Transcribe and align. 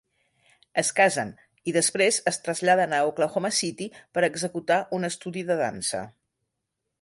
Es 0.81 0.87
casen 0.99 1.33
i 1.71 1.75
després 1.75 2.17
es 2.31 2.41
traslladen 2.47 2.95
a 2.95 3.03
Oklahoma 3.11 3.53
City 3.59 3.89
per 4.17 4.25
executar 4.29 4.79
un 5.01 5.11
estudi 5.11 5.45
de 5.53 5.59
dansa. 5.65 6.03